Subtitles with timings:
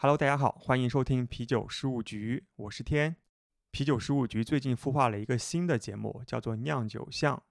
[0.00, 3.16] Hello，大家好，欢迎收听啤酒事务局，我是天。
[3.72, 7.42] 啤酒事务局最近孵化了一个新的节目，叫做酿酒巷，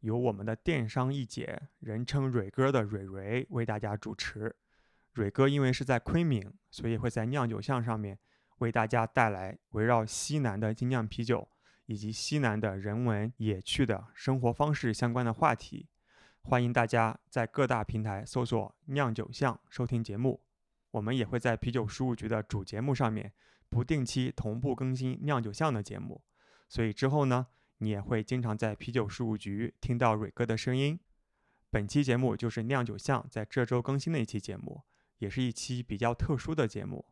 [0.00, 4.56] 由我们的电商一姐，人称蕊哥的蕊蕊为大家主持。
[5.12, 8.18] 蕊哥因为是在昆明，所以会在酿酒巷上面
[8.58, 11.48] 为大家带来围绕西南的精酿啤酒
[11.86, 15.86] 以及西南的人文野趣的生活方式相关的话题。
[16.40, 20.42] 欢迎大家在各大平台搜索“酿酒巷”收听节目。
[20.92, 23.32] 我们也会在啤酒事务局的主节目上面
[23.68, 26.22] 不定期同步更新酿酒巷的节目，
[26.68, 31.00] 所以之后呢，你也会经常在啤酒事务局听到蕊哥的声音。
[31.70, 34.82] 本期节目就是酿酒巷在这周更新的一期节目，
[35.18, 37.06] 也是一期比较特殊的节目。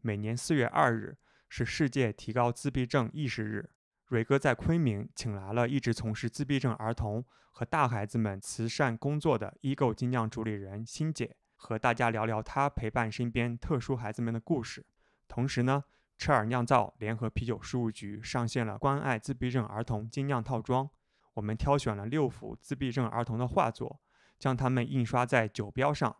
[0.00, 3.70] 每年四月二日是世界提高自闭症意识日，
[4.06, 11.36] 蕊哥在昆明请来了一直从事自闭症儿童和大孩子们慈善工作的 Ego 精酿主理人欣姐。
[11.56, 14.86] 和大家聊聊他陪伴身边特殊孩子们的故事。
[15.26, 15.82] 同时呢，
[16.16, 20.88] 赤尔酿造联合啤酒事务局上线了关爱自闭症儿童精酿套装。
[21.34, 24.00] 我们挑选了六幅自闭症儿童的画作，
[24.38, 26.16] 将它们印刷在酒标上。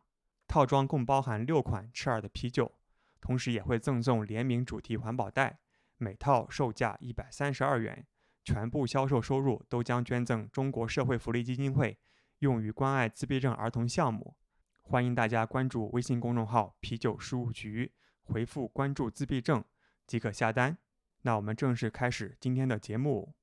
[0.48, 2.72] 套装共包含六款赤尔的啤酒，
[3.20, 5.60] 同时也会赠送联名主题环保袋，
[5.96, 8.06] 每套售价一百三十二元。
[8.44, 11.98] 全部销售收入都将捐赠中国社会福利基金会，
[12.38, 14.36] 用于关爱自闭症儿童项目。
[14.88, 17.90] 欢迎大家关注微信公众号“啤酒事务局”，
[18.22, 19.64] 回复“关注自闭症”
[20.06, 20.78] 即可下单。
[21.22, 23.34] 那我们正式开始今天的节目。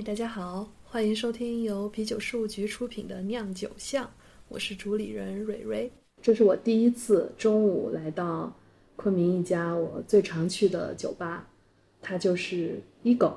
[0.00, 4.02] 嗨，大家好，欢迎收听由啤酒事务局出品的《酿酒巷》，
[4.48, 5.92] 我是主理人蕊蕊。
[6.22, 8.50] 这是我第一次中午来到
[8.96, 11.46] 昆明一家我最常去的酒吧，
[12.00, 13.30] 它就是 Ego。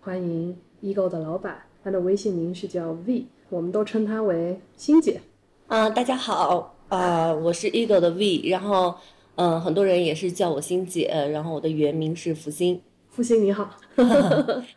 [0.00, 5.20] 欢迎 Ego 的老板，他的微信名是叫 V，我们都称他为欣姐。
[5.66, 8.94] 啊、大家好，啊、我是 Ego 的 V，然后，
[9.34, 13.68] 嗯、很多人也是叫我欣姐，然后我的原名是福星，复兴你好，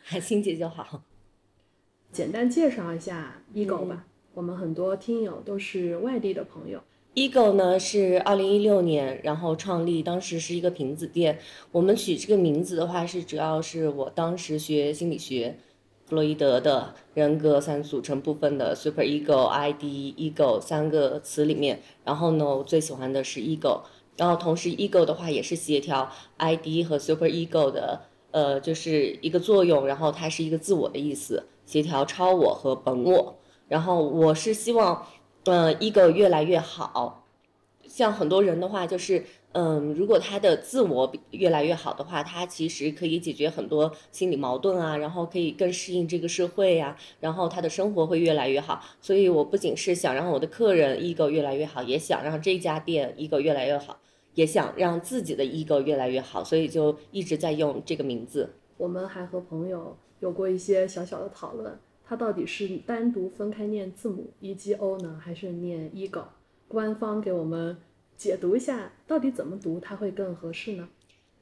[0.01, 1.03] 喊 欣姐就好。
[2.11, 4.05] 简单介绍一下 Ego 吧。
[4.33, 6.79] 我们很多听友都是外地的朋友
[7.15, 11.39] ，Ego 呢是二零一六年，然后创立，当时是一个瓶子店。
[11.71, 15.57] 我们取这个名字的话，是主要是我当时学心理学，
[16.05, 19.83] 弗洛伊德的人格三组成部分的 Super Ego、ID、
[20.15, 23.81] Ego 三个词里面，然后呢，我最喜欢的是 Ego，
[24.17, 28.01] 然后同时 Ego 的话也是协调 ID 和 Super Ego 的，
[28.31, 33.37] 呃，就是一个作用，然后它是一个自我的意思，协调超我和本我。
[33.67, 35.05] 然后我是希望，
[35.43, 37.25] 呃，ego 越来越好。
[37.85, 48.81] 像很多人的话，就是，嗯，如果他的自我越来越好的话，他其实可以解决很多心理矛盾啊，然后可以更适应这个社会呀、然后他的生活会越来越好。
[49.01, 53.97] 所以我不仅是想让我的客人 ego 越来越好，也想让这家店 ego 越来越好，
[54.35, 58.53] 也想让自己的 ego 越来越好，所以就一直在用这个名字。
[58.77, 66.23] 我们还和朋友有过一些小小的讨论，它到底是单独分开念字母 e g o 呢，还是念 ego？
[66.67, 67.77] 官方给我们
[68.17, 70.89] 解读一下，到底怎么读它会更合适呢？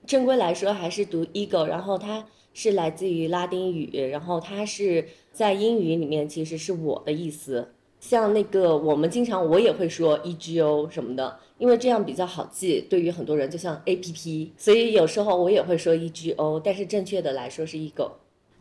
[0.06, 7.70] 正规来说还是读 ego，然后它是来自于拉丁语，然后它是在英语里面其实是我的意思。
[8.00, 18.12] 像那个我们经常我也会说 ego 什么的，因为这样比较好记，对于很多人就像 A P P，所以有时候我也会说 ego，但是正确的来说是 ego。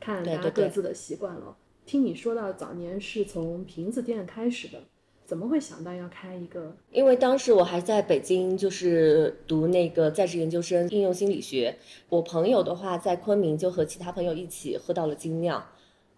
[0.04, 1.56] 看大家各自的习惯了。
[1.86, 4.78] 听你说到早年是从瓶子店开始的，
[5.24, 6.76] 怎么会想到要开一个？
[6.90, 11.76] 因为当时我还在北京，就是读那个在职研究生应用心理学。
[12.10, 15.66] 我朋友的话在昆明就和其他朋友一起喝到了精酿，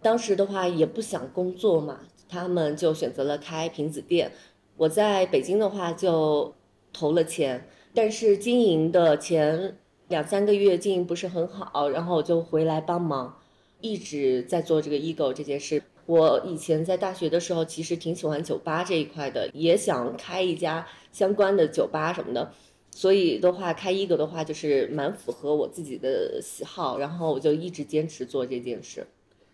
[0.01, 4.33] 当时的话也不想工作嘛，他们就选择了开瓶子店。
[4.75, 6.53] 我在北京的话就
[6.91, 9.77] 投了钱，但是经营的前
[10.09, 13.39] 两三个月经营不是很好，然后我就回来帮忙，
[13.81, 15.81] 一直在做这个 ego 这件事。
[16.05, 22.53] 我以前在大学的时候，其实挺喜欢酒吧这一块的，也想开一家相关的酒吧什么的。
[22.91, 29.05] 所以的话，开 ego 的话，就是蛮符合我自己的喜好，然后我就一直坚持做这件事。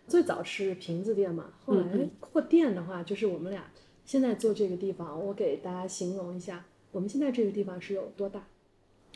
[0.06, 1.84] 最早是瓶子店嘛，后来
[2.20, 3.70] 扩店的话，就是我们俩
[4.04, 8.46] 现在做这个地方，我给大家形容一下，我们现在这个地方是有多大？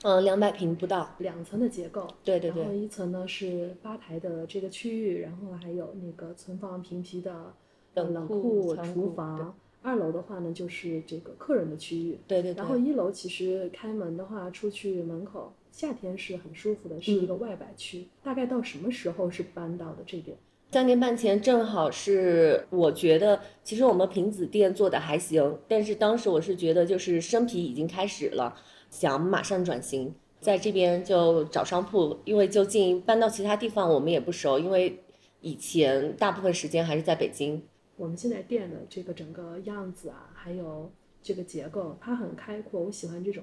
[0.02, 1.14] 嗯，两百平不到。
[1.18, 7.54] 两层的结构，对对对，然后一层呢是吧台的这个区域，然后还有那个存放瓶皮的
[7.94, 9.54] 冷库、厨房。
[9.80, 12.18] 二楼的话呢，就是这个客人的区域。
[12.26, 12.58] 对对对。
[12.58, 18.08] 然后一楼其实开门的话，出去门口夏天是很舒服的，是一个外摆区。
[18.22, 20.36] 大概到什么时候是搬到的这边？
[20.72, 28.54] 三年半前，正好是我觉得，其实我们瓶子店做的还行，但是当时我是觉得，就是生皮已经开始了，
[28.90, 35.00] 想马上转型，在这边就找商铺，因为就近搬到其他地方我们也不熟，因为
[35.40, 37.62] 以前大部分时间还是在北京。
[37.96, 40.90] 我们现在店的这个整个样子啊，还有
[41.22, 43.42] 这个结构，它很开阔，我喜欢这种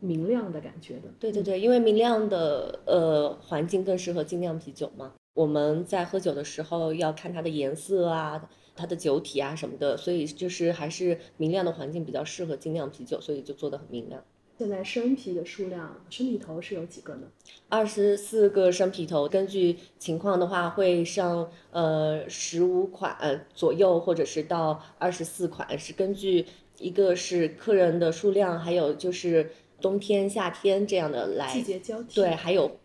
[0.00, 1.08] 明亮的感觉的。
[1.18, 5.14] 对对对，因为明亮的呃环境更适合精酿啤酒嘛。
[5.34, 14.22] 我们在喝酒的时候要看它的颜色啊，它的酒体啊什么的，所以就是还是明亮的环境比较适合精酿啤酒，所以就做的很明亮。
[14.56, 17.26] 现在生啤的数量，生啤头是有几个呢？
[17.68, 26.46] 二十四个生啤头，根据情况的话会上呃十五款左右，或者是到二十四款，是根据
[26.78, 32.14] 一个是客人的数量，还有就是冬天夏天这样的来季节交替。
[32.14, 32.78] 对，还有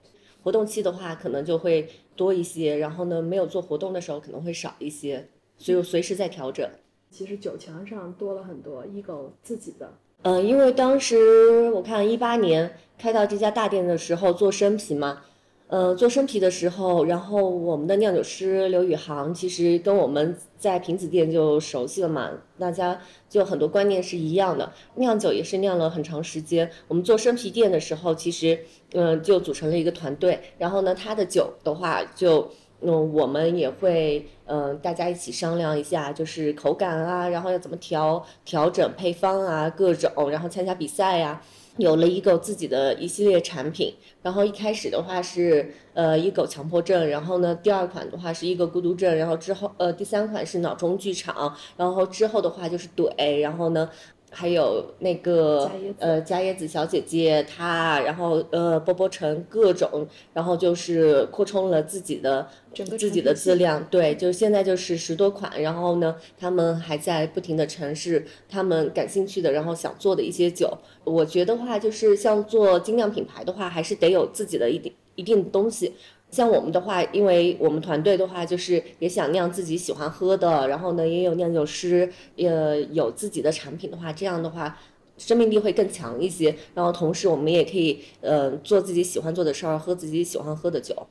[0.44, 1.90] 活动期的话可能就会。
[2.20, 6.70] 多一些，然后呢，没有做活动的时候可能会少一些，所以随时在调整。
[7.10, 9.94] 其实酒墙上多了很多 ego 自己的，
[10.24, 15.22] 嗯，因为当时我看一八年开到这家大店的时候做生啤嘛。
[15.68, 23.00] 呃，做生啤的时候，然后我们的酿酒师刘宇航其实跟我们在瓶子店就熟悉了嘛，大家
[23.30, 24.74] 就很多观念是一样的。
[24.96, 26.72] 酿酒也是酿了很长时间。
[26.88, 28.60] 我们做生啤店的时候，其实
[28.94, 30.40] 嗯就组成了一个团队。
[30.58, 32.50] 然后呢，他的酒的话，就
[32.82, 41.42] 嗯我们也会嗯大家一起商量一下，就是口感啊，然后要怎么调调整配方啊，各种，然后参加比赛呀。
[41.78, 53.90] 有了一个自己的一系列产品，然后一开始的话是呃一狗强迫症，然后呢第二款的话是一个孤独症，然后之后呃第三款是脑中剧场，然后之后的话就是怼，然后呢。
[54.32, 70.78] 还有那个呃，加椰子小姐姐她，然后呃，波波城各种，然后就是扩充了自己的整个自己的质量，对，就现在就是十多款，然后呢，他们还在不停的尝试他们感兴趣的，然后想做的一些酒。
[71.04, 75.94] 我觉得话就是像做精酿品牌的话，还是得有自己的一定一定的东西。
[76.32, 84.78] 像我们的话，因为我们团队的话，就是也想酿自己喜欢喝的，然后呢，也有酿酒师，呃，有自己的产品的话，这样的话，
[85.18, 86.56] 生命力会更强一些。
[86.76, 91.08] 然后同时，我们也可以，呃，做自己喜欢做的事儿，喝自己喜欢喝的酒。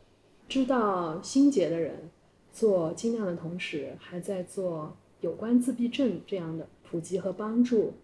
[0.48, 2.10] 知道心结的人，
[2.52, 7.94] 做精酿的同时，还在做有关自闭症这样的普及和帮助。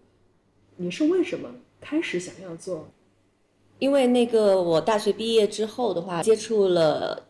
[0.75, 2.89] 你是为什么开始想要做？
[3.79, 7.23] 因为那个我大学毕业之后的话，接触了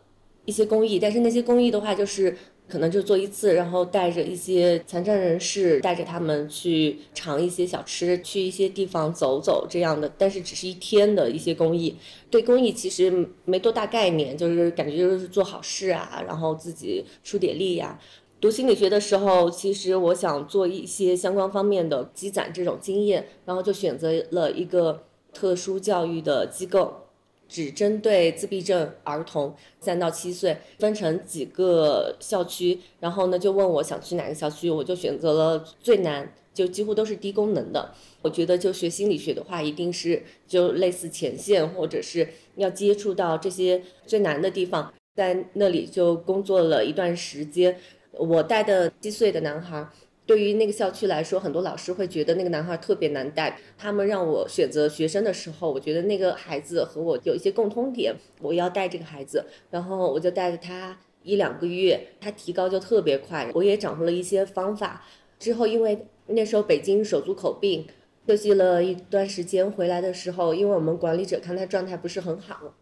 [0.45, 2.37] 一些公益，但是那些公益的话，就是
[2.67, 11.95] 可能就做一次，然后带着一些残障人士，带着他们去尝一些小吃，去一些地方走走这样的，但是只是一天的一些公益，
[12.29, 17.99] 对公益其实没多大概念，就是感觉就是做好事啊，然后自己出点力呀。
[18.39, 25.03] 读心理学的时候，其实我想做一些相关方面的积攒这种经验，然后就选择了一个。
[25.35, 27.01] 特殊教育的机构，
[27.49, 37.93] 只针对自闭症儿童三到七岁，分成几个校区，然后呢就问我想去哪个校区，我就选择了最难，就几乎都是低功能的。
[38.21, 47.77] 我觉得就学心理学的话，一定是就类似前线，或者是要接触到这些最难的地方，在那里就工作了一段时间。
[48.13, 49.85] 我带的七岁的男孩。
[50.25, 53.59] 对于那个校区来说，很多老师会觉得那个男孩特别难带。
[53.77, 59.45] 他们让我选择学生的时候，我觉得那个孩子和我有一些共通点，我要带这个孩子。
[59.69, 63.51] 然后我就带着他一两个月，他提高就特别快。
[63.53, 65.05] 我也掌握了一些方法。
[65.37, 67.85] 之后因为那时候北京手足口病，
[68.27, 72.73] 休息了一段时间，回来的时候，因为我们管理者看他状态不是很好。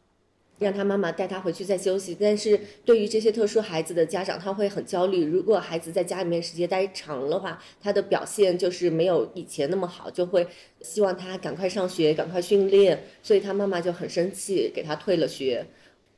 [0.59, 5.25] 让他妈妈带他回去再休息，但是对于这些特殊孩子的家长，他会很焦虑。
[5.25, 10.47] 如果孩子在家里面时间待长的话，他的表现就是没有以前那么好，就会
[10.81, 15.65] 希望他赶快上学、赶快训练，所以他妈妈就很生气，给他退了学。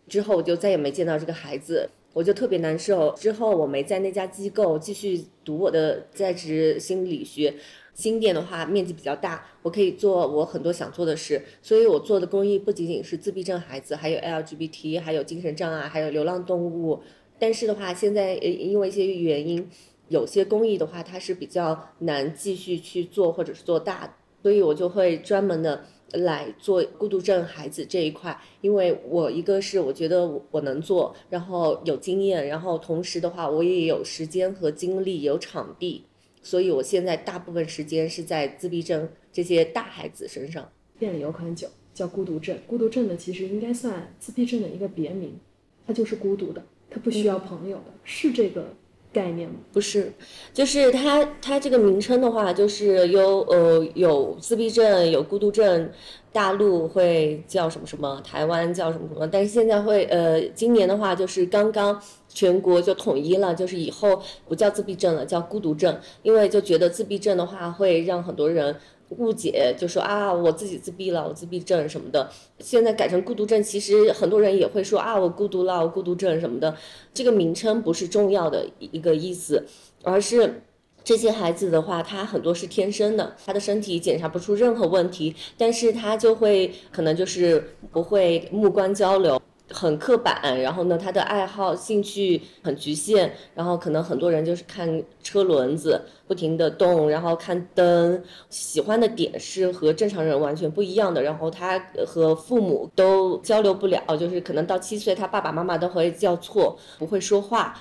[0.08, 3.16] 之后我就再也没见到这个孩子，我就特别难受。
[3.16, 7.56] 之后我没在那家机构继续读我的在职心理学。
[7.96, 17.02] 新店的话面积比较大，我可以做我很多想做的事，所以我做的公益不仅仅是自闭症孩子，还有 LGBT，还有精神障碍，还有流浪动物。
[17.40, 19.68] 但是的话，现在因为一些原因，
[20.10, 36.06] 有些公益的话它是比较难继续去做或者是做大，所以我就会专门的来做孤独症孩子这一块，因为我一个是我觉得我能做，然后有经验，然后同时的话我也有时间和精力，有场地，
[36.46, 40.70] 所以我现在大部分时间是在自闭症这些大孩子身上。
[41.00, 45.40] 店里有款酒叫孤独症，孤独症呢其实应该算自闭症的一个别名，
[45.88, 48.74] 它就是孤独的，它不需要朋友的，是这个。
[49.14, 49.56] 概念吗？
[49.72, 50.12] 不是，
[50.54, 55.90] 就是它它这个名称的话，就是有呃有自闭症，有孤独症，
[56.36, 68.76] 大陆会叫什么什么，台湾叫什么什么，但是现在会呃今年的话就是刚刚全国就统一了，就是以后不叫自闭症了，叫孤独症，因为就觉得自闭症的话会让很多人。
[69.10, 72.28] 误解就说啊，我自己自闭了，我自闭症什么的。
[72.58, 76.76] 现在改成孤独症，其实很多人也会说啊，我孤独了，我孤独症什么的。
[77.14, 79.64] 这个名称不是重要的一个意思，
[80.02, 80.64] 而是
[81.06, 89.42] 这些孩子的话，他很多是天生的，他的身体检查不出任何问题，但是他就会可能就是不会目光交流。
[89.72, 107.76] 很刻板，然后呢，他的爱好兴趣很局限，然后可能很多人就是看车轮子不停的动，然后看灯，喜欢的点是和正常人完全不一样的，然后他和父母都交流不了，就是可能到七岁，他爸爸妈妈都会叫错，不会说话。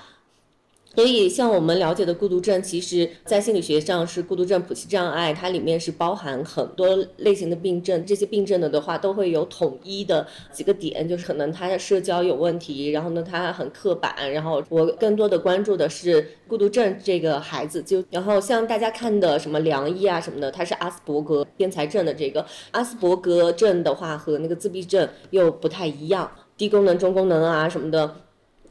[0.95, 8.05] 所以，像我们了解的孤独症，其实在心理学上是孤独症谱系障碍，它里面是包含很多类型的病症。
[8.05, 14.15] 这些病症的的话，都会有统一的几个点，就是可能他的社交有问题，然后呢，他很刻板。
[14.31, 28.15] 然后我更多的关注的是孤独症这个孩子，就然后像大家看的什么梁毅啊什么的，他是阿斯伯格天才症的这个阿斯伯格症的话，和那个自闭症又不太一样，低功能、中功能啊什么的。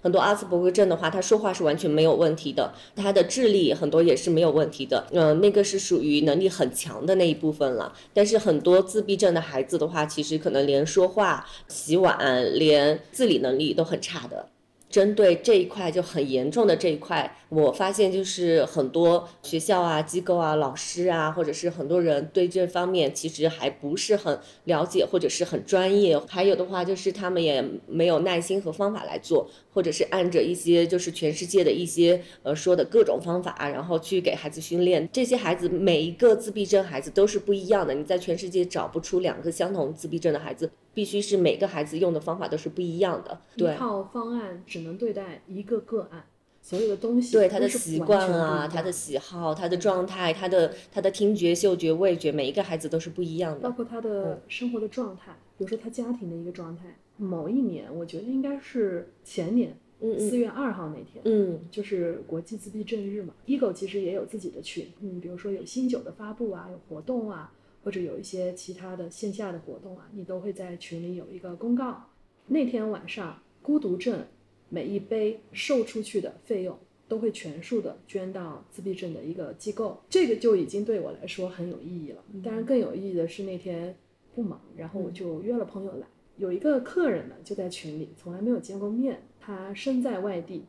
[0.04, 7.90] 很多阿斯伯格症的话，他说话是完全没有问题的，他的智力很多也是没有问题的，嗯，那个是属于能力很强的那一部分了。
[8.12, 12.18] 但是很多自闭症的孩子的话，其实可能连说话、洗碗、
[12.58, 14.50] 连自理能力都很差的。
[14.90, 26.16] 针对这一块就很严重的这一块，我发现就是很多学校啊、机构啊、老师啊，或者是很多人对这方面其实还不是很了解，或者是很专业。
[26.28, 35.06] 还有的话就是他们也没有耐心和方法来做，或者是按着一些就是全世界的一些呃说的各种方法，然后去给孩子训练。
[35.12, 40.70] 这些孩子每一个自闭症孩子都是不一样的，你在全世界找不出两个相同自闭症的孩子。
[40.94, 46.24] 必须是每个孩子用的方法都是不一样的，对一套方案只能对待一个个案，
[46.62, 56.96] 所有的东西对他的习惯啊，他的喜好，他的状态，他的他的听觉、嗅觉、味觉，每一个孩子都是不一样的，包括他的生活的状态，比如说他家庭的一个状态。
[57.16, 59.76] 某一年，我觉得应该是前年，
[60.18, 63.34] 四月二号那天，嗯，就是国际自闭症日嘛。
[63.46, 67.52] Ego 其实也有自己的群，嗯，比如说有新酒的发布啊，有活动啊。
[67.84, 72.02] 或者有一些其他的线下的活动啊，你都会在群里有一个公告。
[72.46, 74.24] 那天晚上，孤独症
[74.70, 76.78] 每一杯售出去的费用
[77.08, 82.24] 都会全数的捐到自闭症的一个机构，这个就已经对我来说很有意义了。
[82.42, 83.94] 当然，更有意义的是那天
[84.34, 86.06] 不忙，然后我就约了朋友来。
[86.36, 90.64] 有一个客人呢就在群里，从来没有见过面，他身在外地，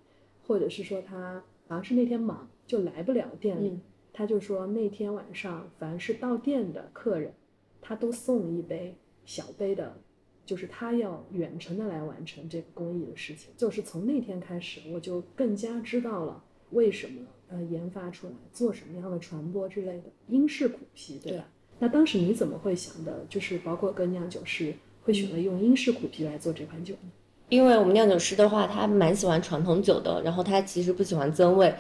[0.46, 3.80] 或者是说他好像是那天忙就来不了店里。
[4.18, 7.34] 他就说那天晚上，凡是到店的客人，
[7.82, 8.96] 他都送一杯
[9.26, 9.98] 小杯的，
[10.46, 13.52] 就是他要远程的来完成这个公益的事情。
[13.58, 21.50] 就是从那天开始，我就更加知道了为什么呃研发出来做什么样的传播之类的英式苦啤，对吧？
[21.80, 24.74] 那当时你怎么会想的，就是包括跟酿酒师
[25.06, 27.10] 会选择用英式苦啤来做这款酒呢？
[27.50, 31.74] 因为我们酿酒师的话，他蛮喜欢传统酒的，然后他其实不喜欢增味。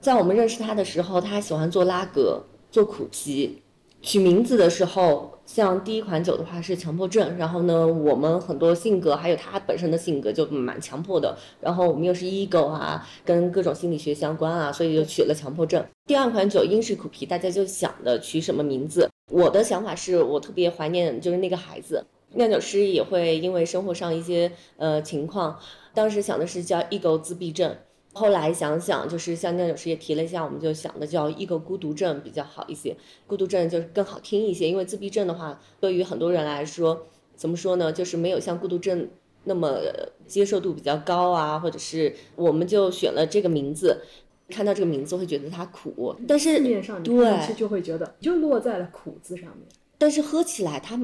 [0.00, 3.60] 在我们认识他的时候，他喜欢做拉格、做苦啤。
[4.00, 15.82] 取名字的时候，像第一款酒的话是强迫症，然后呢，我们很多性格还有他本身的性格就蛮强迫的，然后我们又是 ego 啊，跟各种心理学相关啊，所以就取了强迫症。
[16.06, 19.08] 第二款酒英式苦啤，大家就想的取什么名字？
[19.32, 22.04] 我的想法是我特别怀念就是那个孩子，
[22.34, 25.58] 酿酒师也会因为生活上一些呃情况，
[25.92, 27.76] 当时想的是叫 ego 自闭症。
[28.16, 39.08] 后来想想，就是像酿酒师也提了一下，我们就想的叫一个孤独症比较好一些，孤独症就是更好听一些，因为自闭症的话，对于很多人来说，怎么说呢，就是没有像孤独症
[39.42, 39.80] 那么
[40.28, 44.00] 接受度比较高啊，或者是我们就选了这个名字，
[44.48, 49.66] 看到这个名字会觉得它苦，但是面上对就会觉得就落在了苦字上面，
[49.98, 50.96] 但是喝起来它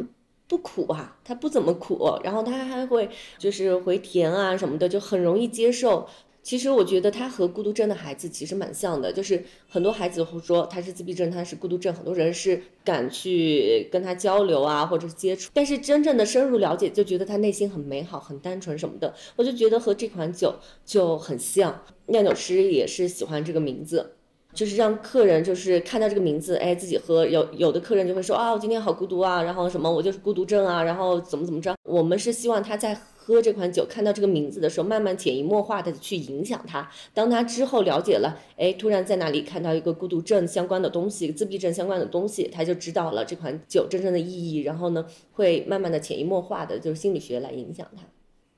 [0.50, 6.08] 不苦啊，它不怎么苦，然后它还会就是回甜啊什么的，就很容易接受。
[6.42, 19.14] 其实我觉得他和孤独症的孩子其实蛮像的，就是很多孩子会说他是自闭症，他是孤独症，很多人是敢去跟他交流啊，或者是接触，但是真正的深入了解，就觉得他内心很美好、很单纯什么的。
[19.36, 20.54] 我就觉得和这款酒
[20.84, 24.14] 就很像，酿酒师也是喜欢这个名字，
[24.52, 27.26] 就是让客人就是看到这个名字，哎，自己喝。
[27.26, 31.74] 有有的客人就会说啊，我今天好孤独啊，然后什么我就是孤独症啊，然后怎么怎么着。
[31.84, 32.96] 我们是希望他在。
[33.22, 36.90] 喝这款酒，看到这个名字的时候，慢慢潜移默化的去影响他。
[37.14, 44.62] 当他之后了解了，哎，突然在哪里看到一个孤独症相关的东西、自闭症相关的东西，他就知道了这款酒真正的意义。
[44.62, 48.02] 然后呢，会慢慢的潜移默化的，就是心理学来影响他。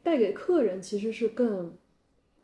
[0.02, 1.74] 带给客人其实是更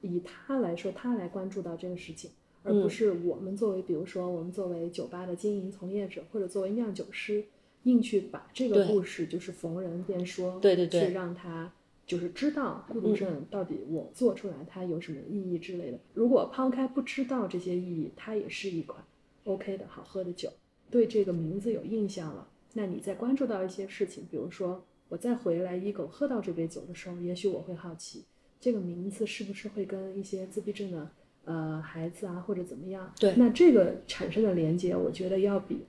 [0.03, 7.45] 以他来说，他来关注到这个事情，而不是我们作为，比如说我们作为酒吧的经营从业者，或者作为酿酒师，
[7.85, 11.73] 硬去把这个故事就是逢人便说，对对对，去让他。
[12.07, 15.99] 就是知道孤独症到底我做出来它有什么意义之类的。
[16.15, 19.05] 如果抛开不知道这些意义，它也是一款
[19.45, 20.51] OK 的好喝的酒。
[20.91, 28.25] 对这个名字有印象了，那你再关注到一些事情，比如说我再回来一狗喝到这杯酒的时候，也许我会好奇
[28.59, 31.11] 这个名字是不是会跟一些自闭症的
[31.49, 33.13] 呃孩子啊或者怎么样？
[33.19, 35.81] 对，那这个产生的连接，我觉得要比。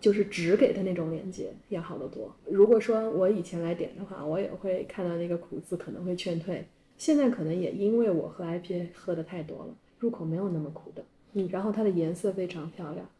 [0.00, 2.32] 就是只给的那种连接要好得多。
[2.44, 6.64] 如果说我以前来点的话，我也会看到那个苦字，可能会劝退。
[6.96, 11.04] 现在可能也因为我喝 IPA 喝的太多了，入口没有那么苦的。
[11.32, 13.10] 嗯，然后它的颜色非常漂亮，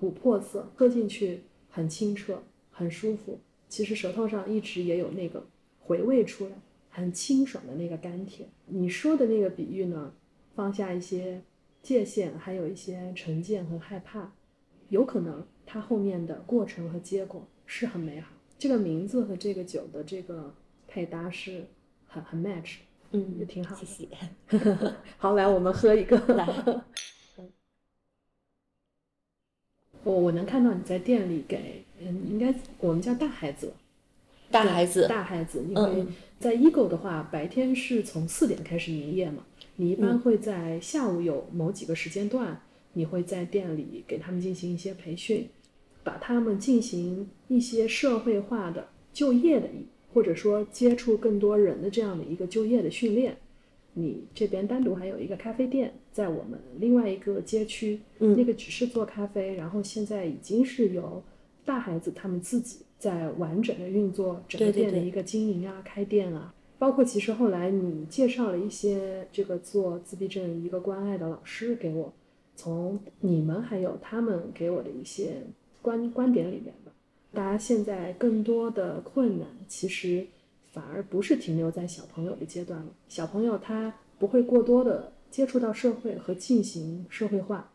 [0.00, 2.40] 琥珀色，喝进去很清澈，
[2.70, 3.40] 很舒服。
[3.68, 5.44] 其实舌头上一直也有那个
[5.80, 6.52] 回味出来，
[6.90, 8.48] 很清爽的那个甘甜。
[8.66, 10.12] 你说的那个比喻呢，
[10.60, 11.40] 放下一些
[11.82, 14.30] 界限，还有一些成见和害怕，
[14.90, 15.42] 有可能。
[15.64, 20.54] 它后面的过程和结果是很美好，这个名字和这个酒的这个
[20.86, 21.64] 配搭是
[22.06, 22.74] 很很 match，
[23.12, 23.74] 嗯，也挺好。
[23.74, 24.06] 谢谢。
[25.16, 26.18] 好，来我们喝一个。
[26.34, 26.46] 来。
[30.04, 33.72] 我我能看到你在店里给，嗯，应该我们叫大孩子。
[34.50, 35.08] 大孩子。
[35.08, 36.06] 大孩子，因为
[36.38, 39.46] 在 Ego 的话，白天是从四点开始营业嘛，
[39.80, 42.60] 你一般会在下午有某几个时间段，
[42.92, 45.48] 你会在店里给他们进行一些培训。
[46.04, 49.66] 把他们进行一些社会化的就业的，
[50.12, 53.34] 或者说接触更多人的这样的一个就业的训练。
[53.94, 61.22] 你这边单独还有一个咖啡店，在我们另外一个街区，那个只是做咖啡，然后现在已经是由
[61.64, 66.54] 大孩子他们自己在完整的运作整个店的一个经营啊、开店啊。
[66.80, 72.12] 包括其实后来你介绍了一些这个做自闭症一个关爱的老师给我，
[72.56, 75.42] 从你们还有他们给我的一些。
[75.82, 76.92] 观观点里面吧，
[77.32, 80.26] 大家现在更多的困难其实
[80.72, 82.88] 反而不是停留在小朋友的阶段了。
[83.08, 87.72] 小朋友他不会过多的接触到社会和进行社会化，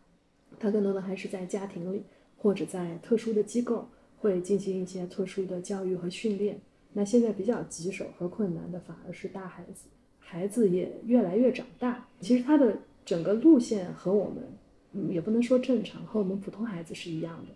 [0.60, 2.04] 他更多的还是在家庭里
[2.38, 3.88] 或者在特殊的机构
[4.20, 6.60] 会进行一些特殊的教育和训练。
[6.98, 17.54] 那现在比较棘手和困难的反而是大孩子，孩子也越来越长大，其实他的整个路线和我们也不能说正常，和我们普通孩子是一样的。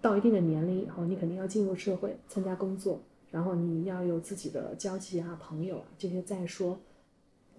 [0.00, 6.78] 到一定的年龄以后，你肯定要进入社会参加工作，然后你要有自己的交际啊、朋友啊这些再说，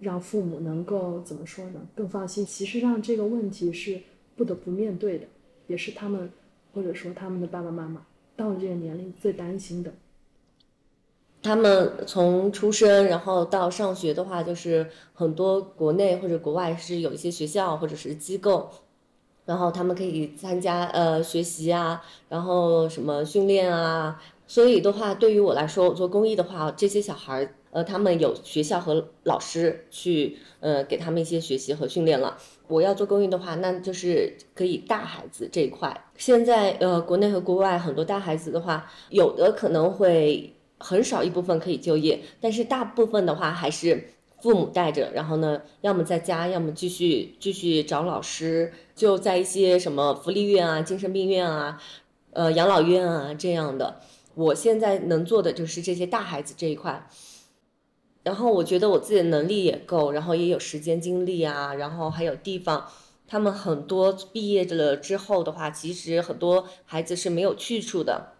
[0.00, 1.86] 让父母能够怎么说呢？
[1.94, 2.44] 更放心。
[2.44, 4.00] 其实上这个问题是
[4.34, 5.26] 不得不面对的，
[5.68, 6.28] 也是他们
[6.74, 9.94] 或者说他们的爸爸妈妈到了这个年龄最担心的。
[11.46, 18.68] 他们从出生然后到上学的话，就是很多国内或者国外是有一些学校或者是机构。
[19.46, 32.36] 然后他们可以参加呃学习啊，然后什么训练啊，所以的话，对于我来说，我做公益的话，这些小孩儿呃，他们有学校和老师去呃给他们一些学习和训练了。
[32.66, 35.96] 我要做公益的话，那就是可以大孩子这一块。
[36.16, 44.10] 现在呃，国内和国外很多大孩子的话，有的可能会很少一部分可以就业，但是大部分的话还是。
[44.38, 51.80] 父母带着，然后呢，要么在家，要么继续继续找老师，就在一些什么福利院啊、精神病院啊、
[52.32, 54.02] 呃养老院啊这样的。
[54.34, 57.08] 我现在能做的就是这些大孩子这一块，
[58.24, 62.86] 然后我觉得我自己的能力也够，然后也有时间精力啊，然后还有地方。
[63.26, 68.34] 他们很多毕业了之后的话，其实很多孩子是没有去处的。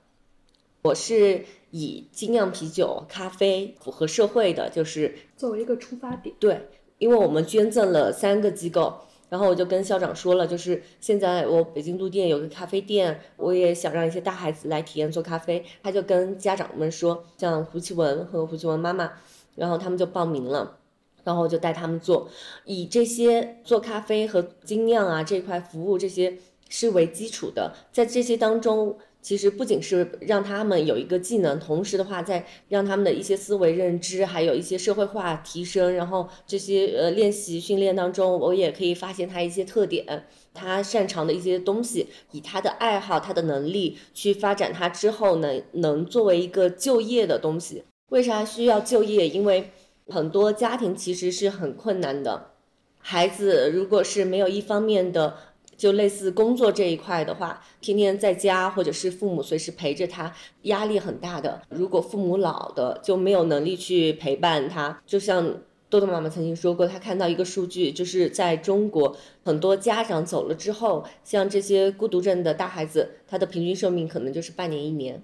[0.86, 1.44] 我是。
[1.72, 6.34] 以精酿啤酒、咖啡符合社会的，就是作为一个出发点。
[6.38, 8.94] 对，因为我们捐赠了三个机构，
[9.28, 15.62] 然后我就跟校长说了，就是现在我北京路店有个咖啡店，我也想让一些大孩子来体验做咖啡。
[15.82, 19.12] 他就跟家长们说，像胡奇文和胡奇文妈妈，
[19.56, 20.78] 然后他们就报名了。
[21.24, 22.30] 然后我就带他们做，
[22.64, 26.38] 以这些做咖啡和精酿啊这块服务这些
[26.70, 28.96] 是为基础的，在这些当中。
[29.26, 35.92] 其实不仅是让他们有一个技能，同时的话，在让他们的一些思维认知，还有一些社会化提升。
[35.92, 47.82] 然后这些呃练习训练当中，我也可以发现他一些特点，他擅长的一些东西，以他的爱好、他的能力去发展他之后呢，能作为一个就业的东西。
[48.10, 49.26] 为啥需要就业？
[49.28, 49.72] 因为
[50.06, 52.52] 很多家庭其实是很困难的，
[53.00, 55.36] 孩子如果是没有一方面的。
[55.76, 61.62] 就类似工作这一块的话，天天在家或者是父母随时陪着他，压力很大的。
[61.68, 75.22] 如果父母老的就没有能力去陪伴他，就像豆豆妈妈曾经说过，她看到一个数据，就是在中国很多家长走了之后，像这些孤独症的大孩子，他的平均寿命可能就是半年一年。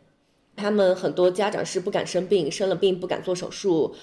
[0.54, 3.94] 他们很多家长是不敢生病，生了病不敢做手术，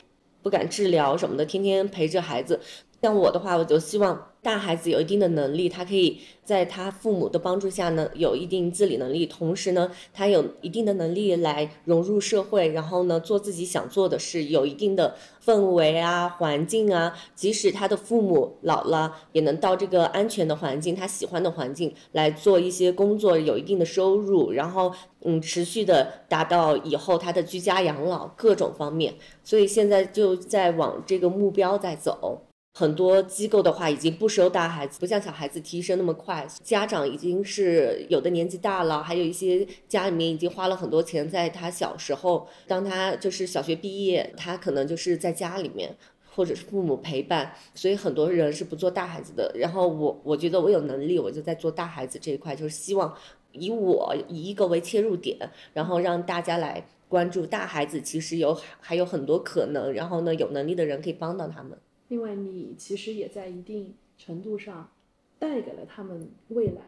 [0.41, 2.59] 不敢治疗什么的，天天陪着孩子。
[3.01, 32.48] 像我的话，我就希望大孩子有一定的能力，他可以在他父母的帮助下呢，有一定自理能力，同时呢，他有一定的能力来融入社会，然后呢，做自己想做的事，有一定的氛围啊、环境啊，即使他的父母老了，也能到这个安全的环境，他喜欢的环境来做一些工作，有一定的收入，然后嗯，持续的达到以后他的居家养老各种方面，所以现在就在往这个目标在走。
[32.73, 36.47] 很多机构的话已经不收大孩子，不像小孩子提升那么快。
[36.63, 45.93] 家长已经是有的年纪大了，还有一些家里面已经花了很多钱，在他小时候，当他就是小学毕业，他可能就是在家里面，
[46.33, 49.51] 或者是父母陪伴，所以很多人是不做大孩子的。
[49.55, 53.13] 然后我我觉得我有能力，我就在做大孩子这一块，就是希望
[53.51, 55.37] 以我以一个为切入点，
[55.73, 61.77] 然后让大家来关注大孩子，其实有还有很多可能，然后呢，有能力的人可以帮到他们。
[62.09, 64.91] 另外，你其实也在一定程度上
[65.39, 66.81] 带给了他们未来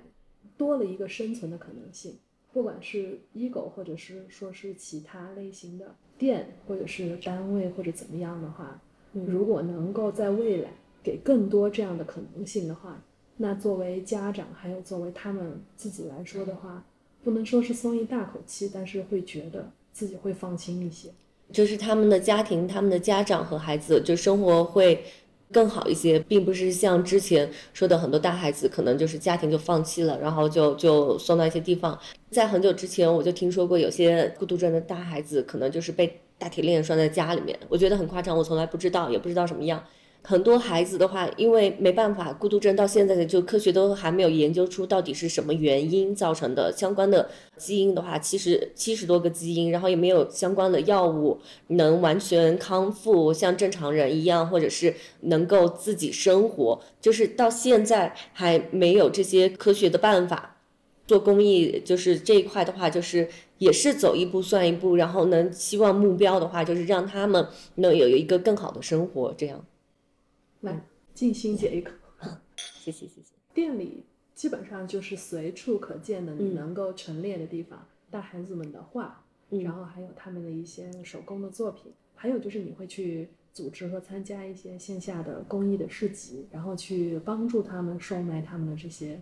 [0.57, 2.15] 多了一个生存的可能性。
[2.51, 8.81] 不管是 ego，或者是说是其他类型的店，或者是单位，或者怎么样的话，
[9.13, 13.01] 如果能够在未来给更多这样的可能性的话，
[13.37, 16.85] 那作为家长，还有作为他们自己来说的话，
[17.23, 21.09] 不能说是松一大口气，但是会觉得自己会放心一些。
[21.51, 25.03] 就是他们的家庭、他们的家长和孩子，就生活会
[25.51, 31.99] 更好一些，并不是像之前说的很多大孩子，可能就是家庭就放弃了，然后就就送到一些地方。
[32.29, 39.83] 在很久之前，我就听说过有些孤独症的大孩子，可能就是被大铁链拴在家里面，我觉得很夸张，我从来不知道，也不知道什么样。
[40.23, 46.71] 很多孩子的话，因为没办法，孤独症到现在的就科学都还没有研究出到底是什么原因造成的。
[46.71, 60.57] 相关的基因的话，其实七十多个基因，然后也没有相关的药物能完全康复，像正常人一样，或者是能够自己生活，就是到现在还没有这些科学的办法。
[61.07, 69.65] 做公益就是这一块的话，就是也是走一步算一步，然后能希望目标的话，就是让他们能有一个更好的生活，这样。
[70.61, 70.79] 来，
[71.13, 71.91] 静心解一口。
[72.55, 73.33] 谢谢谢谢。
[73.53, 89.19] 店里基本上就是随处可见的，你能够陈列的地方，大孩子们的画，然后还有他们的一些手工的作品，还有就是你会去组织和参加一些线下的公益的市集，然后去帮助他们售卖他们的这些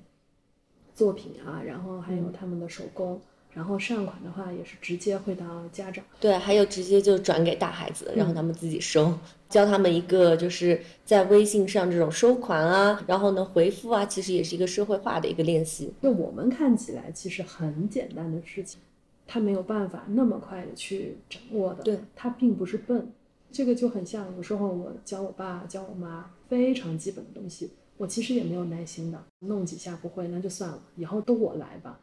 [0.94, 3.22] 作品啊，然后还有他们的手工。
[3.54, 9.14] 然后善款的话也是直接汇到家长，对，还有直接就转给大孩子，然后他们自己收，
[9.50, 15.92] 教他们一个就是在微信上这种收款啊，然后呢回复啊，其实也是一个社会化的一个练习。
[16.02, 18.80] 就我们看起来其实很简单的事情，
[19.28, 21.84] 他没有办法那么快的去掌握的。
[21.84, 23.12] 对，他并不是笨，
[23.52, 32.00] 这个就很像有时候我教我爸教我妈非常基本的东西，我其实也没有耐心的，弄几下不会那就算了，以后都我来吧。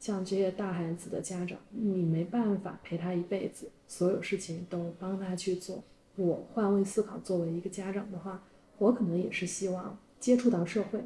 [0.00, 5.84] 像这些大孩子的家长，你没办法陪他一辈子，所有事情都帮他去做。
[6.16, 8.42] 我换位思考，作为一个家长的话，
[8.78, 11.04] 我可能也是希望接触到社会，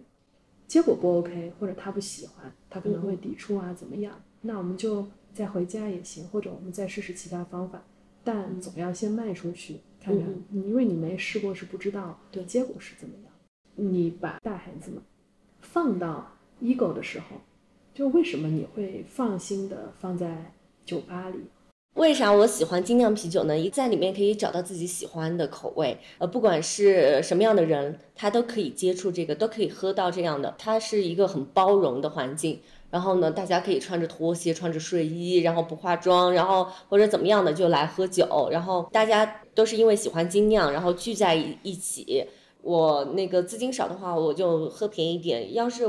[0.69, 4.23] 结果不 OK，或者他不喜欢，他可能会抵触啊，怎么样？
[4.43, 7.83] 那我们就再回家也行，或者我们再试试其他方法，
[8.23, 13.33] 但总要先迈出去看看，因为你没试过是不知道对结果是怎么样。
[13.75, 15.03] 你把大孩子们
[15.61, 16.31] 放到
[16.63, 17.41] ego 的时候。
[17.95, 20.53] 就为什么你会放心的放在
[20.85, 21.39] 酒吧里？
[21.95, 23.57] 为啥我喜欢精酿啤酒呢？
[23.57, 30.53] 一在里面可以找到自己喜欢的口味，呃，不管是什么样的人，他都可以接触这个，都可以喝到这样的。
[30.59, 32.61] 它是一个很包容的环境。
[32.91, 38.49] 然后呢，大家可以穿着拖鞋、穿着睡衣，然后不化妆，然后或者怎么样的就来喝酒。
[38.51, 42.27] 然后大家都是因为喜欢精酿，然后聚在一起。
[42.61, 45.85] 我那个资金少的话，我就喝便宜点；要是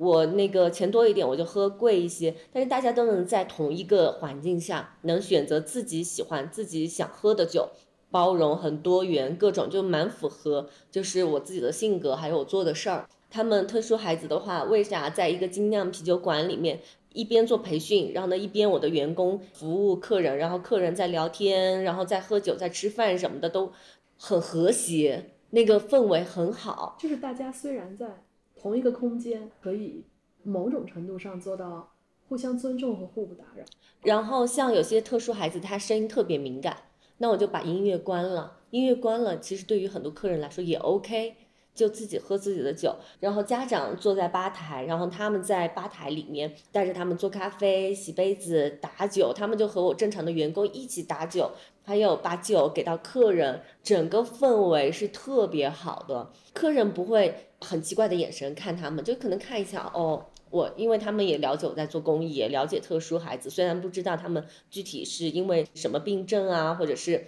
[0.00, 2.34] 我那个钱多一点，我就喝贵一些。
[2.50, 7.68] 但是大家都能在同一个环境下，能选择自己喜欢、自己想喝的酒，
[8.10, 13.06] 包容很多元，各种就蛮符合，就是我自己的性格，还有我做的事儿。
[13.28, 16.80] 他们特殊孩子的话，为啥在一个精酿啤酒馆里面？
[17.12, 23.72] 一边做培训，然后呢，一边我的员工服务客人，然后客人在聊天，然后在喝酒，在吃饭什么的都
[24.16, 26.96] 很和谐，那个氛围很好。
[27.00, 28.22] 就是大家虽然在
[28.60, 30.04] 同一个空间，可以
[30.42, 31.92] 某种程度上做到
[32.28, 33.64] 互相尊重和互不打扰。
[34.02, 36.76] 然后像有些特殊孩子，他声音特别敏感，
[37.18, 38.58] 那我就把音乐关了。
[38.70, 41.36] 音乐关了，其实对于很多客人来说也 OK。
[41.72, 51.52] 就自己喝自己的酒，然后家长坐在吧台，然后他们在吧台里面带着他们做咖啡、洗杯子、打酒，他们就和我正常的员工一起打酒，
[51.84, 67.26] 还有把酒给到客人，整个氛围是特别好的，客人不会很奇怪的眼神看他们，就可能看一下哦，我因为他们也了解我在做公益，也了解特殊孩子，虽然不知道他们具体是因为什么病症啊，或者是。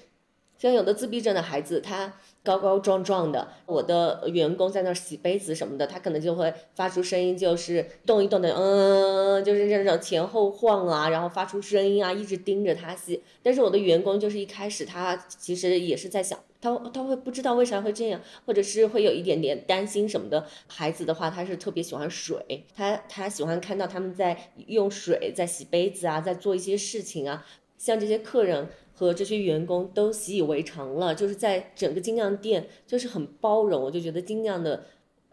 [0.59, 13.23] 像有的自闭症的孩子，他高高壮壮的，我的员工在那儿洗杯子什么的，他可能就会发出声音，就是动一动的，嗯，就是这种前后晃啊，然后发出声音啊，一直盯着他洗。
[13.43, 20.45] 但是我的员工就是一开始他其实也是在想，他他会不知道为啥会这样，或者是会有一点点担心什么的。
[20.67, 27.47] 孩子的话，他是特别喜欢水，他他喜欢看到他们在用水在洗杯子啊，在做一些事情啊，
[27.83, 28.69] 像这些客人。
[28.95, 34.85] 和这些员工都习以为常了，就是在整个精酿店就是很包容，我就觉得精酿的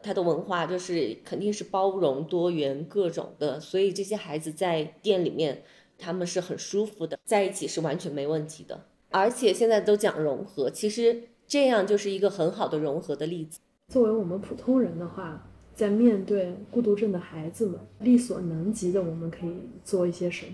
[0.02, 5.62] 它的文化就是肯定是包容多元各种的，所以这些孩子在店里面
[6.00, 8.86] 他们是很舒服的，在一起是完全没问题的。
[9.10, 13.60] 而且现在都讲融合，其实这样就是一个很好的融合的例子。
[13.90, 20.54] 作为我们普通人的话，在面对孤独症的孩子们，力所能及的我们可以做一些什么？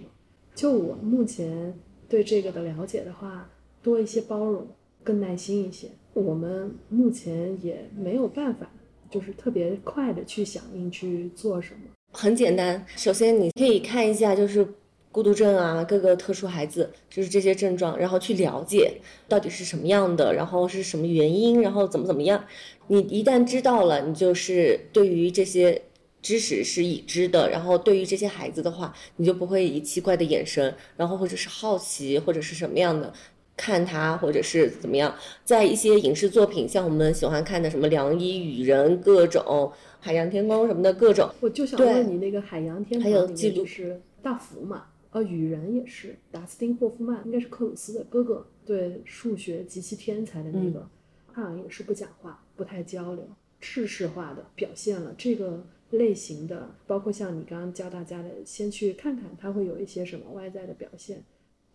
[0.56, 1.74] 就我目前。
[2.08, 3.50] 对这个的了解的话，
[3.82, 4.68] 多一些包容，
[5.04, 5.88] 更耐心一些。
[6.14, 8.70] 我们目前也没有办法，
[9.10, 11.80] 就是特别快的去响应去做什么。
[12.12, 14.66] 很简单，首先你可以看一下，就是
[15.12, 22.46] 孤独症啊，各个特殊孩子就是这些症状，然后去了解到底是什么样的，然后是什么原因，然后怎么怎么样。
[22.90, 25.82] 你一旦知道了，你就是对于这些。
[26.26, 33.14] 知识是已知的，然后对于这些孩子的话，你就不会以奇怪的眼神，然后或者是好奇或者是什么样的
[33.56, 35.16] 看他，或者是怎么样。
[35.44, 39.44] 在一些影视作品，像我们喜欢看的什么《良医与人》各种
[40.00, 41.30] 《海洋天空》什么的各种。
[41.42, 44.86] 我就想问你，那个《海洋天空》还有记录是大福嘛？
[45.12, 50.90] 呃，与人也是达斯汀霍夫曼，应该是克鲁斯的哥哥，对数学极其天才的那个，
[51.34, 53.30] 好像也是不讲话，不太交流，
[53.62, 55.64] 制式化的表现了这个。
[55.92, 61.24] 类型的，包括像你刚刚教大家的，先去看看他会有一些什么外在的表现。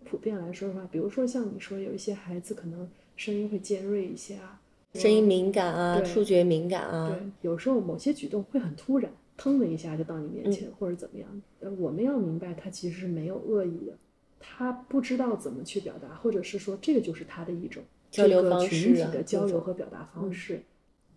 [0.04, 4.60] 普遍来说的话，比如说像你说有一些孩子可能声音会尖锐一些啊，
[4.94, 11.42] 声音敏感啊，触觉敏感啊，对，有时候某些举动会很突然，腾的一下就到你面前或者怎么样。
[11.60, 13.92] 呃，我们要明白他其实是没有恶意的，
[14.38, 20.62] 他不知道怎么去表达，或者是说这个就是他的一种交流方式，群体的交流和表达方式。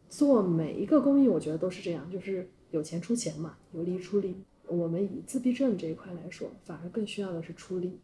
[0.10, 2.48] 做每一个公益，我觉得都是这样，就是。
[2.74, 4.36] 有钱出钱嘛，有力出力。
[4.68, 8.00] 我们以自闭症这一块来说，反而更需要的是出力。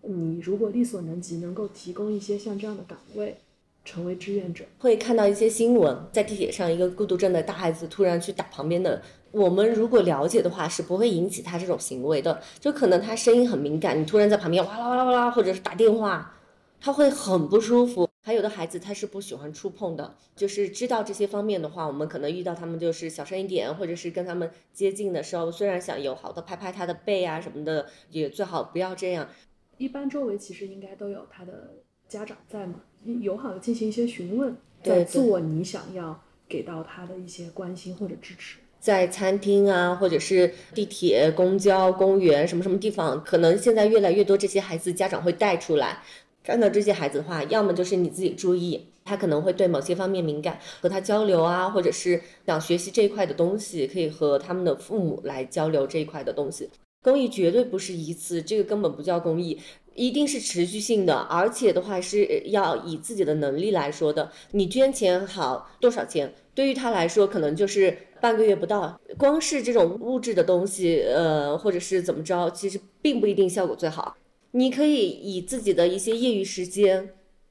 [0.00, 3.36] 你如果力所能及，能够提供一些像这样的岗位，
[3.84, 9.02] 成为志愿者，会看到一些新闻，在地铁上，一个孤独症的大孩子突然去打旁边的。
[9.30, 12.40] 我们如果了解的话，是不会引起他这种行为的。
[12.58, 16.34] 就可能他声音很敏感，你突然在旁边哇啦哇啦哇啦，或者是打电话，
[16.80, 18.08] 他会很不舒服。
[18.26, 29.28] 还有的孩子他是不喜欢触碰的，就是知道这些方面的话，我们可能遇到他们就是小声一点，或者是跟他们接近的时候，虽然想友好的拍拍他的背啊什么的，也最好不要这样。
[29.76, 31.74] 一般周围其实应该都有他的
[32.08, 32.80] 家长在嘛，
[33.20, 38.56] 友好的进行一些询问，在做你想要给到他的一些关心或者支持。
[38.80, 46.02] 在餐厅啊，或者是地铁、公交、公园什么什么地方，可能现在越来越多这些孩子家长会带出来。
[46.44, 56.68] 看到这些孩子的话，要么就是你自己注意，他可能会对某些方面敏感，和他交流啊，或者是想学习这一块的东西，可以和他们的父母来交流这一块的东西。
[57.02, 59.58] 公益绝对不是一次，这个根本不叫公益，
[59.94, 64.30] 一定是持续性的，而且的话是要以自己的能力来说的。
[64.50, 74.16] 你捐钱好多少钱，对于他来说可能就是半个月不到，光是这种物质的东西，呃，或者是怎么着，其实并不一定效果最好。
[74.56, 77.10] 你可以以自己的一些业余时间，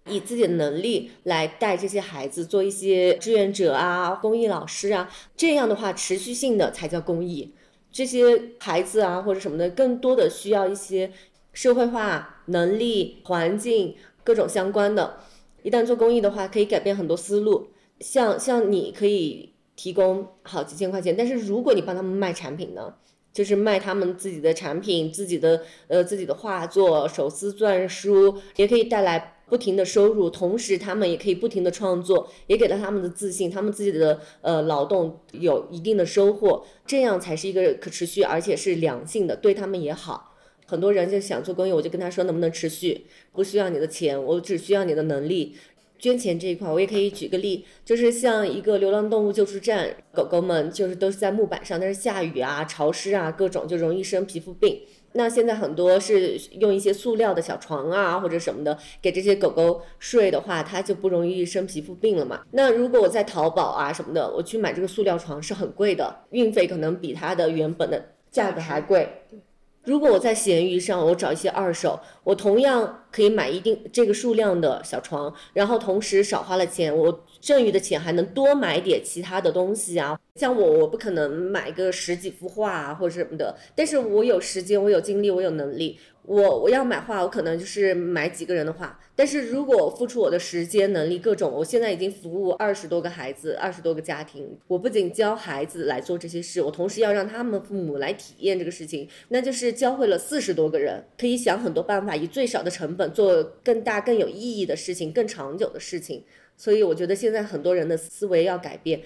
[0.09, 7.53] 以自己的能力来带这些孩子做一些志愿者啊、公益老师啊，这样的话持续性的才叫公益。
[7.91, 11.11] 这些孩子啊或者什么的，更多的需要一些
[11.51, 15.17] 社会化能力、环境各种相关的。
[15.61, 17.67] 一旦做公益的话，可以改变很多思路。
[17.99, 22.95] 像像你可以提供好几千块钱，但是如果你帮他们卖产品呢，
[23.33, 40.29] 就是卖他们自己的产品、自己的呃自己的画作、手撕篆书，也可以带来不停的收入，同时他们也可以不停的创作，也给了他们的自信，他们自己的呃劳动有一定的收获，这样才是一个可持续而且是良性的，对他们也好。
[40.65, 45.55] 很多人就想做公益，我就跟他说能不能持续，不需要你的钱，我只需要你的能力。
[46.03, 54.81] 捐钱这一块，我也可以举个例，就是像一个流浪动物救助站，狗狗们就是都是在木板上，但是下雨啊、潮湿啊，各种就容易生皮肤病。
[55.13, 62.41] 那现在很多是用一些塑料的小床啊或者什么的给这些狗狗睡的话，它就不容易生皮肤病了嘛。
[62.51, 69.07] 那如果我在淘宝啊什么的，我去买这个塑料床是很贵的，运费可能比它的原本的价格还贵。
[69.85, 80.17] 如果我在闲鱼上，我找一些二手，我同样可以买一定这个数量的小床，然后同时少花了钱，我剩余的钱还能多买点其他的东西啊。
[80.35, 85.99] 像我，我不可能买个十几幅画啊或者什么的，但是我有时间，我有精力，我有能力。
[86.25, 88.97] 我我要买画，我可能就是买几个人的画。
[89.15, 94.57] 但是如果付出我的时间、能力各种，我现在已经服务二十多个孩子、二十多个家庭。
[94.67, 106.23] 我不仅教孩子来做这些事，我同时要让他们父母来体验这个事情，那就是教会了四十多个人，可以想很多办法，以最少的成本做更大、更有意义的事情、更长久的事情。
[106.55, 109.01] 所以我觉得现在很多人的思维要改变，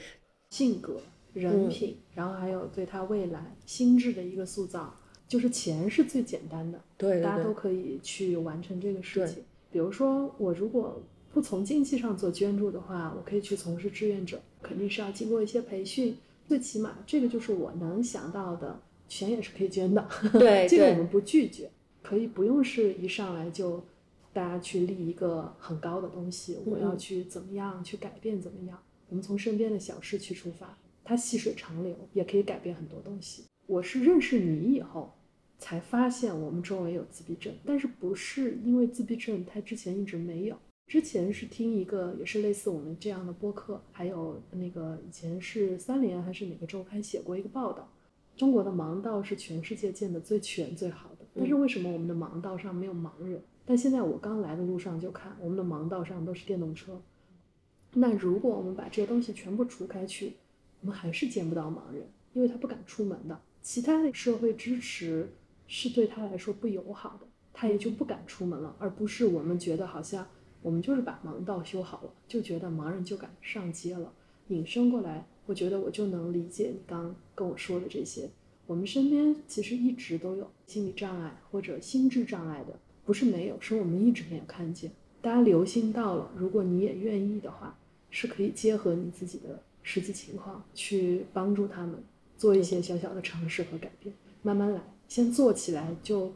[0.51, 1.01] 性格、
[1.33, 4.93] 人品，然后还有对他未来心智的一个塑造。
[5.27, 9.43] 就是钱是最简单的，对，大家都可以去完成这个事情。
[9.69, 11.01] 比如说，我如果
[11.33, 16.15] 不从经济上做捐助的话，我可以去从事志愿者，肯定是要经过一些培训。
[16.47, 20.07] 最起码，这个就是我能想到的，钱也是可以捐的。
[20.31, 21.69] 对， 这个我们不拒绝，
[22.01, 23.83] 可以不用是一上来就
[24.31, 28.79] 大家去立一个很高的东西，我要去怎么样去改变怎么样？
[29.09, 33.43] 我们从身边的小事去出发，它细水长流，也可以改变很多东西。
[33.65, 35.13] 我是认识你以后。
[35.59, 40.57] 才发现我们周围有自闭症，但是不是因为自闭症，他之前一直没有。
[40.87, 47.91] 之前是听一个也是类似我们这样的播客，还有那个以前是三联还是哪个周刊写过一个报道，
[48.37, 51.25] 中国的盲道是全世界建的最全最好的。
[51.35, 53.41] 但是为什么我们的盲道上没有盲人？
[53.65, 57.01] 但现在我刚来的路上就看我们的盲道上都是电动车。
[57.95, 60.33] 那如果我们把这些东西全部除开去，
[60.79, 63.37] 我们还是见不到盲人，因为他不敢出门的。
[63.61, 65.27] 其他的社会支持。
[65.67, 70.25] 是对他来说不友好的，他也就不敢出门了，而不是我们觉得好像
[70.61, 74.11] 我们就是把盲道修好了，就觉得盲人就敢上街了。
[74.47, 78.29] 引申过来，我觉得我就能理解你刚跟我说的这些。
[78.65, 84.91] 我们身边其实一直都有心理障碍或者心智障碍的，不是没有，是我们一直没有看见。
[85.21, 87.77] 大家留心到了，如果你也愿意的话，
[88.09, 92.01] 是可以结合你自己的实际情况去帮助他们
[92.37, 94.81] 做一些小小的尝试和改变，慢慢来。
[95.07, 96.31] 先做起来就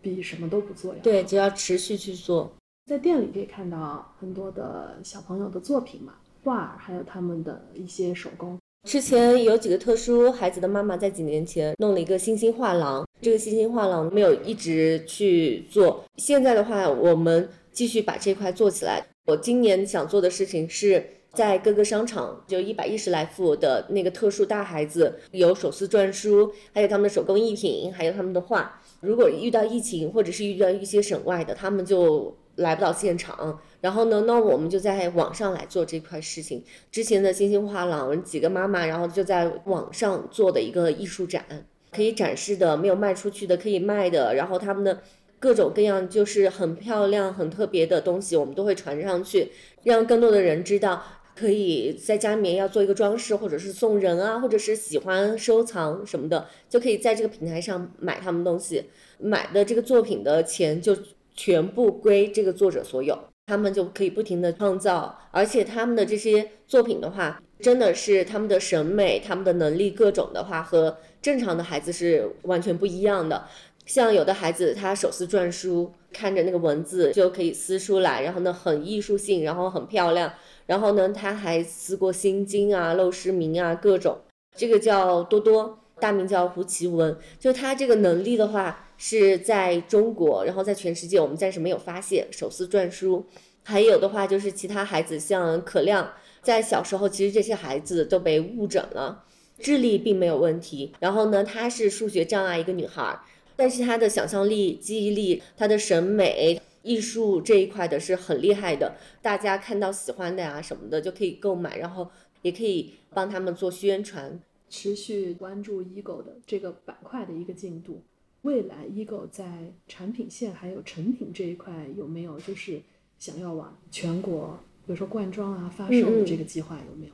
[0.00, 2.52] 比什么都不做要对，只要持续去做。
[2.86, 8.58] 在店里可以看到很多的小朋友的作品嘛，画，还有他们的一些手工。
[8.88, 16.04] 之前有几个特殊孩子的妈妈在几年前弄了一个星星画廊，这个星星画廊没有一直去做。
[16.16, 19.06] 现在的话，我们继续把这块做起来。
[19.26, 21.04] 我今年想做的事情是。
[21.34, 28.80] 在各个商场，就一百一十来幅的那个特殊大孩子，有手撕篆书，还有他们的手工艺品，还有他们的画。
[29.00, 33.60] 如果遇到疫情，或者是遇到一些省外的，他们就来不到现场。
[33.80, 36.62] 然后呢，那我们就在网上来做这块事情。
[36.90, 41.44] 之前的星星画廊几个妈妈，然后就在网上做的一个艺术展，
[41.90, 45.02] 可以展示的，没有卖出去的可以卖的，然后他们的
[45.38, 49.50] 各种各样就是很漂亮、很特别的东西，我们都会传上去，
[49.82, 51.02] 让更多的人知道。
[51.36, 58.84] 可以在家里面要做一个装饰，或者是送人啊，或者是喜欢收藏什么的，就可以在这个平台上买他们东西，
[59.18, 60.96] 买的这个作品的钱就
[61.34, 73.44] 全部归这个作者所有，他们就可以不停的创造，而且他们的这些作品的话，真的是他们的审美、他们的能力各种的话，和正常的孩子是完全不一样的。
[73.86, 80.32] 像有的孩子他手撕篆书，看着那个文字就可以撕出来，然后呢很艺术性，然后很漂亮。
[80.66, 84.18] 然后呢，他还撕过《心经》啊、《陋室铭》啊，各种。
[84.56, 87.16] 这个叫多多，大名叫胡奇文。
[87.38, 93.26] 就他这个能力的话，是在中国，然后在全世界，我们暂时没有发现手撕篆书。
[93.64, 96.12] 还有的话就是其他孩子，像可亮，
[96.42, 99.24] 在小时候其实这些孩子都被误诊了，
[99.58, 100.92] 智力并没有问题。
[101.00, 103.18] 然后呢，她是数学障碍一个女孩，
[103.56, 108.94] 但是她的想象力、记忆力、她的审美、艺术这一块的是很厉害的。
[109.20, 112.08] 大家看到喜欢的呀什么的就可以购买，然后
[112.42, 114.38] 也可以帮他们做宣传。
[114.70, 118.02] 持续关注 Ego 的这个板块的一个进度。
[118.42, 122.80] 未来 Ego 在产品线还有成品这一块有没有就是
[123.18, 127.12] 想要往全国，比如说灌装啊发售的这个计划有没有？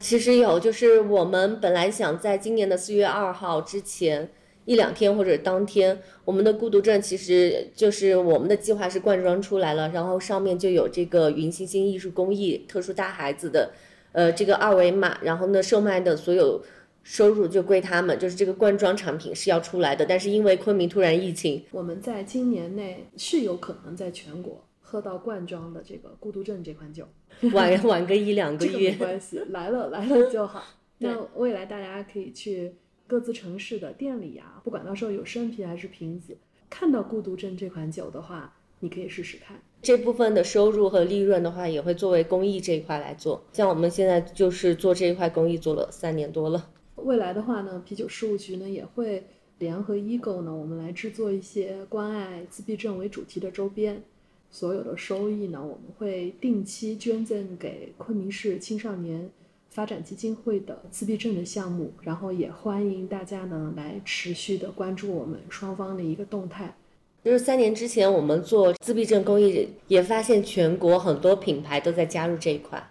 [0.00, 4.30] 其实有，就是我们本来想在今年的四月二号之前
[4.64, 13.72] 一两天或者当天，我们的孤独症其实就是我们的计划是灌装出来了，然后上面就有这个云星星艺术工艺特殊大孩子的，
[14.12, 16.62] 呃，这个二维码，然后呢售卖的所有。
[17.06, 27.06] 收入就归他们，就是这个罐装产品是要出来的，但是因为昆明突然疫情，我们在今年内是有可能在全国喝到罐装的这个孤独症这款酒，
[27.52, 30.64] 晚晚个一两个 月没关系， 来了来了就好。
[30.96, 32.74] 那未来大家可以去
[33.06, 36.36] 各自城市的店里呀，不管到时候有生啤还是瓶子，
[36.70, 39.60] 看到孤独症这款酒的话，你可以试试看。
[39.82, 43.44] 这部分的收入和利润的话，也会作为公益这一块来做。
[43.52, 46.70] 像我们现在就是做这一块公益做了三年多了。
[46.96, 49.24] 未来的话呢，啤酒事务局呢也会
[49.58, 54.02] 联合 Ego 呢，我们来制作一些关爱自闭症为主题的周边。
[54.50, 59.28] 所有的收益呢，我们会定期捐赠给昆明市青少年
[59.74, 61.92] 发展基金会的自闭症的项目。
[62.00, 66.74] 然后也欢迎大家呢来持续的关注我们双方的一个动态。
[67.22, 72.90] 就是三年之前我们做自闭症公益，也发现全国很多品牌都在加入这一块。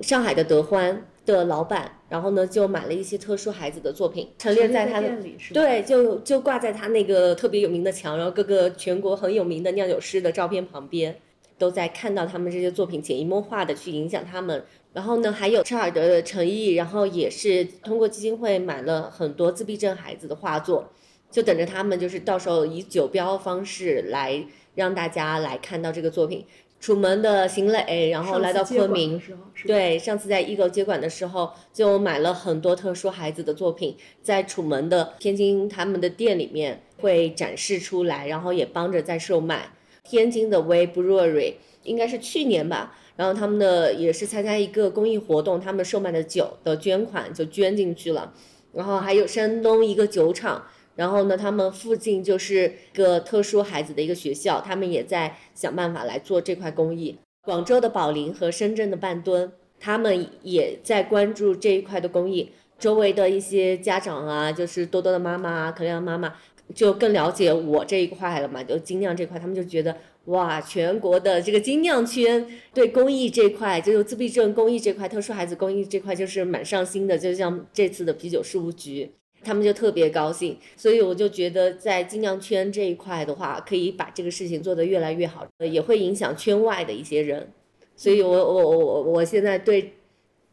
[0.00, 1.06] 上海的德欢。
[1.26, 5.10] 的老板，然后呢，就买了一些特殊孩子的作品，陈列在他的
[5.52, 11.16] 对，就就挂在他那个特别有名的墙，然后各个全国很有名的酿酒师的照片旁边，
[11.58, 14.64] 都在看到他们这些作品，潜移默化的去影响他们。
[14.96, 20.90] 然后呢，还有车尔德的诚意，然后也是通过基金会买了很多自闭症孩子的画作，
[21.30, 24.42] 就等着他们，就是到时候以酒标方式来
[24.74, 26.46] 让大家来看到这个作品。
[26.80, 29.20] 楚门的邢磊，然后来到昆明，
[29.66, 39.72] 对，上次在 Ego 接管的时候，就买了很多特殊孩子的作品，在楚门的天津他们的店里面会展示出来，然后也帮着在售卖。
[40.02, 48.32] 天津的 Way Brewery 应该是去年吧，然后他们的也是参加一个公益活动，他们售卖的酒的捐款就捐进去了，
[48.72, 50.66] 然后还有山东一个酒厂。
[50.96, 57.18] 然后呢，他们附近就是个特殊孩子的一个学校，他们也在想办法来做这块公益。
[57.44, 62.50] 广州的宝林和深圳的半吨，他们也在关注这一块的公益。
[62.78, 66.34] 周围的一些家长啊，就是多多的妈妈啊，可亮妈妈，
[66.74, 69.94] 就更了解我这一块了嘛，就精酿这块，他们就觉得
[70.26, 77.18] 哇，全国的这个精酿圈对公益这块，就是自闭症公益这块、特殊孩子公益这块，就是蛮上心的。
[77.18, 79.10] 就像这次的啤酒事务局。
[79.44, 87.52] 他们就特别高兴，所以我就觉得在精酿圈这一块的话，可以把这个事情做得越来越好，也会影响圈外的一些人。
[87.94, 89.92] 所以我我我我我现在对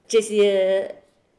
[0.08, 0.98] 这些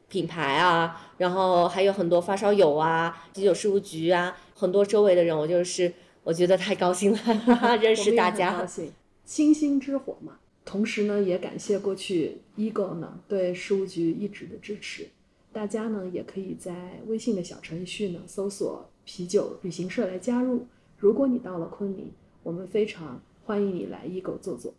[0.09, 5.93] 品牌啊，然后还有很多发烧友啊、啤酒事务局啊，很多周围的人，我就是
[6.25, 8.59] 我觉得太高兴了， 认识大家。
[8.59, 8.91] 高兴，
[9.25, 10.39] 星星之火嘛。
[10.65, 15.07] 同时呢，也感谢过去 Ego 呢对事务局一直的支持。
[15.53, 20.65] 大家呢也可以在微信的小程序呢搜索“啤酒旅行社”来加入。
[20.97, 22.11] 如果你到了昆明，
[22.41, 24.73] 我们非常欢迎你来 Ego 坐坐。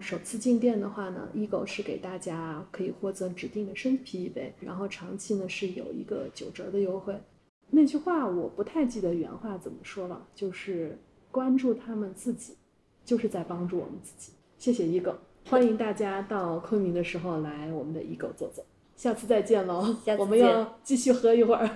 [0.00, 7.14] 首次进店的话呢，Ego 是给大家可以获赠指定的生啤一杯，然后长期呢是有一个九折的优惠。
[7.70, 10.98] 那句话我不太记得原话怎么说了，就是
[11.30, 12.56] 关注他们自己，
[13.04, 14.32] 就是在帮助我们自己。
[14.56, 15.14] 谢谢一狗，
[15.48, 18.64] 欢迎大家到昆明的时候来我们的一狗坐坐，
[18.96, 21.68] 下次再见喽，我们要继续喝一会儿。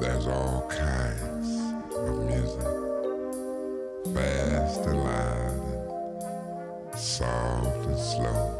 [0.00, 2.62] There's all kinds of music,
[4.14, 5.58] fast and loud,
[6.96, 8.57] soft and slow.